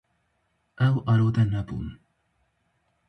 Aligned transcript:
Ew 0.87 0.95
arode 1.11 1.43
nebûn. 1.51 1.87